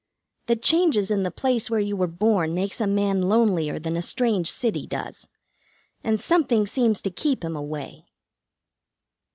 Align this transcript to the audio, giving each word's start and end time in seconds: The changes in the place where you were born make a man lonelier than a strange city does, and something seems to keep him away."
The 0.47 0.55
changes 0.55 1.11
in 1.11 1.21
the 1.21 1.29
place 1.29 1.69
where 1.69 1.79
you 1.79 1.95
were 1.95 2.07
born 2.07 2.55
make 2.55 2.79
a 2.79 2.87
man 2.87 3.21
lonelier 3.29 3.77
than 3.77 3.95
a 3.95 4.01
strange 4.01 4.49
city 4.51 4.87
does, 4.87 5.27
and 6.03 6.19
something 6.19 6.65
seems 6.65 7.03
to 7.03 7.11
keep 7.11 7.45
him 7.45 7.55
away." 7.55 8.07